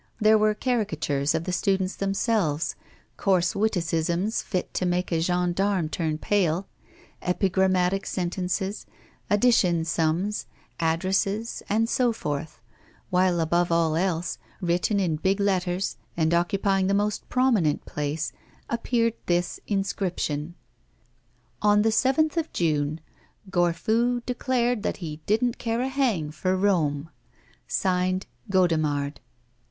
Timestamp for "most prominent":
16.95-17.85